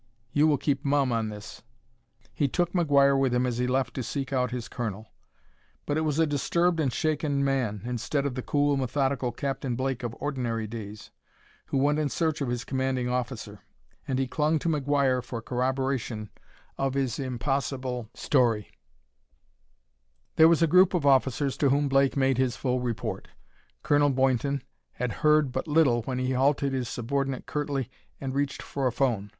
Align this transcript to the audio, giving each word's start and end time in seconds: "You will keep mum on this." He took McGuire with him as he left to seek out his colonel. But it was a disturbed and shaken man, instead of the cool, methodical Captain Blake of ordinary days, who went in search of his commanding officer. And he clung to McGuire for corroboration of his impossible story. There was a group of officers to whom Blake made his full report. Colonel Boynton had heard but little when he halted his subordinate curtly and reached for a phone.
"You 0.31 0.47
will 0.47 0.57
keep 0.57 0.83
mum 0.83 1.11
on 1.11 1.29
this." 1.29 1.61
He 2.33 2.47
took 2.47 2.73
McGuire 2.73 3.15
with 3.15 3.35
him 3.35 3.45
as 3.45 3.59
he 3.59 3.67
left 3.67 3.93
to 3.93 4.01
seek 4.01 4.33
out 4.33 4.49
his 4.49 4.67
colonel. 4.67 5.11
But 5.85 5.95
it 5.95 6.01
was 6.01 6.17
a 6.17 6.25
disturbed 6.25 6.79
and 6.79 6.91
shaken 6.91 7.45
man, 7.45 7.81
instead 7.85 8.25
of 8.25 8.33
the 8.33 8.41
cool, 8.41 8.75
methodical 8.77 9.31
Captain 9.31 9.75
Blake 9.75 10.01
of 10.01 10.15
ordinary 10.19 10.65
days, 10.65 11.11
who 11.67 11.77
went 11.77 11.99
in 11.99 12.09
search 12.09 12.41
of 12.41 12.49
his 12.49 12.63
commanding 12.65 13.09
officer. 13.09 13.59
And 14.07 14.17
he 14.17 14.25
clung 14.27 14.57
to 14.57 14.67
McGuire 14.69 15.23
for 15.23 15.39
corroboration 15.39 16.31
of 16.79 16.95
his 16.95 17.19
impossible 17.19 18.09
story. 18.15 18.71
There 20.35 20.47
was 20.47 20.63
a 20.63 20.73
group 20.73 20.95
of 20.95 21.05
officers 21.05 21.55
to 21.57 21.69
whom 21.69 21.87
Blake 21.87 22.17
made 22.17 22.39
his 22.39 22.55
full 22.55 22.79
report. 22.79 23.27
Colonel 23.83 24.09
Boynton 24.09 24.63
had 24.93 25.11
heard 25.21 25.51
but 25.51 25.67
little 25.67 26.01
when 26.01 26.17
he 26.17 26.31
halted 26.33 26.73
his 26.73 26.89
subordinate 26.89 27.45
curtly 27.45 27.87
and 28.19 28.33
reached 28.33 28.63
for 28.63 28.87
a 28.87 28.91
phone. 28.91 29.29